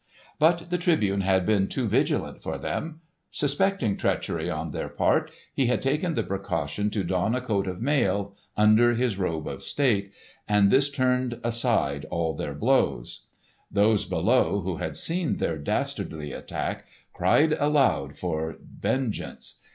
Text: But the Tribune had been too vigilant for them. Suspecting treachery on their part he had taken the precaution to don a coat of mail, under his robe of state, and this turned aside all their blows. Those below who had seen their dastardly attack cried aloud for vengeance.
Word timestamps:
But 0.39 0.71
the 0.71 0.79
Tribune 0.79 1.21
had 1.21 1.45
been 1.45 1.67
too 1.67 1.87
vigilant 1.87 2.41
for 2.41 2.57
them. 2.57 3.01
Suspecting 3.29 3.97
treachery 3.97 4.49
on 4.49 4.71
their 4.71 4.89
part 4.89 5.29
he 5.53 5.67
had 5.67 5.79
taken 5.79 6.15
the 6.15 6.23
precaution 6.23 6.89
to 6.89 7.03
don 7.03 7.35
a 7.35 7.39
coat 7.39 7.67
of 7.67 7.83
mail, 7.83 8.35
under 8.57 8.95
his 8.95 9.19
robe 9.19 9.47
of 9.47 9.61
state, 9.61 10.11
and 10.47 10.71
this 10.71 10.89
turned 10.89 11.39
aside 11.43 12.05
all 12.05 12.33
their 12.33 12.55
blows. 12.55 13.27
Those 13.69 14.03
below 14.05 14.61
who 14.61 14.77
had 14.77 14.97
seen 14.97 15.37
their 15.37 15.59
dastardly 15.59 16.31
attack 16.31 16.87
cried 17.13 17.53
aloud 17.59 18.17
for 18.17 18.57
vengeance. 18.59 19.59